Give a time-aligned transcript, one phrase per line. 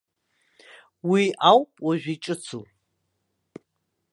[1.09, 2.63] Уи ауп уажә иҿыцу.